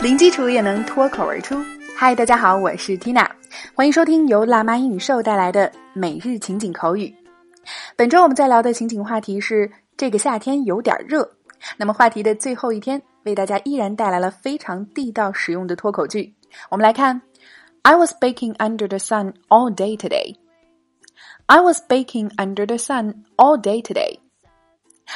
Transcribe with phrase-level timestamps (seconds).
[0.00, 1.56] 零基础也能脱口而出。
[1.96, 3.28] 嗨，大家好，我是 Tina，
[3.74, 7.12] 欢迎收听由辣妈英语秀带来的每日情景口语。
[7.96, 11.28] 本周我们在聊的情景话题是这个夏天有点热。
[11.76, 16.32] 那么话题的最后一天，为大家依然带来了非常地道实用的脱口剧。
[16.70, 17.20] 我们来看
[17.82, 20.36] ：I was baking under the sun all day today.
[21.46, 24.20] I was baking under the sun all day today.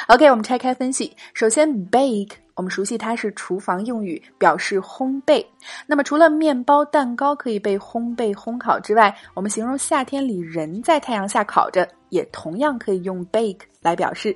[0.07, 1.15] OK，我们拆开分析。
[1.33, 5.45] 首先，bake，我们熟悉它是厨房用语，表示烘焙。
[5.85, 14.35] 那么除了面包、蛋糕可以被烘焙、烘烤之外，我们形容夏天里人在太阳下烤着，也同样可以用 bake 来表示。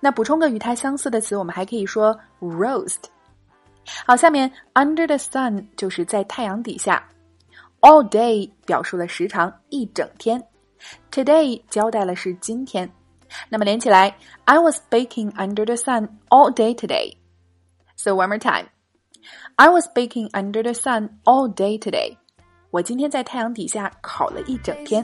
[0.00, 3.04] 那补充个与它相似的词，我们还可以说 roast。
[4.06, 7.06] 好，下面 under the sun 就是在太阳底下
[7.80, 10.42] ，all day 表述了时长，一整天
[11.12, 12.90] ，today 交代了是今天。
[13.49, 17.17] 那么连起来，I was baking under the sun all day today.
[17.95, 18.67] So one more time,
[19.55, 22.17] I was baking under the sun all day today.
[22.71, 25.03] 我今天在太阳底下烤了一整天。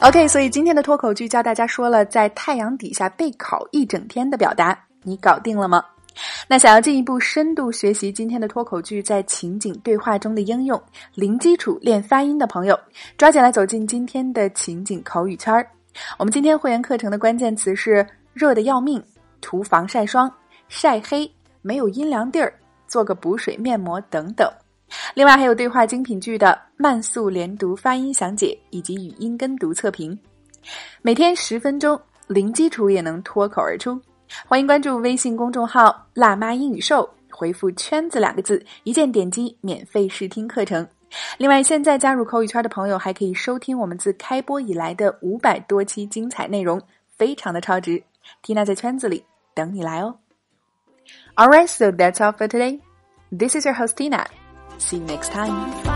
[0.00, 5.84] OK，所以今天的脱口剧教大家说了在太阳底下被烤一整天的表达，你搞定了吗？
[6.47, 10.81] 那想要进一步深度学习今天的脱口剧在情景对话中的应用，
[11.15, 12.79] 零基础练发音的朋友，
[13.17, 15.67] 抓紧来走进今天的情景口语圈儿。
[16.19, 19.03] 我们今天会员课程的关键词是热的要命、
[19.41, 20.31] 涂防晒霜、
[20.67, 21.29] 晒黑、
[21.61, 22.53] 没有阴凉地儿、
[22.87, 24.47] 做个补水面膜等等。
[25.15, 30.17] 另外还有对话精品剧的慢速连读发音详解以及语音跟读测评。
[31.01, 33.99] 每天十分钟，零基础也能脱口而出。
[34.45, 40.87] 欢迎关注微信公众号“辣妈英语秀”，回复“圈子”两个字，一键点击免费试听课程。
[41.37, 46.81] 另外，现在加入口语圈的朋友还可以收听我们自开播以来的五百多期精彩内容，
[47.17, 48.03] 非常的超值。
[48.43, 49.23] Tina 在圈子里
[49.53, 50.17] 等你来哦。
[51.35, 52.79] All right, so that's all for today.
[53.31, 54.25] This is your host Tina.
[54.79, 55.94] See you next time.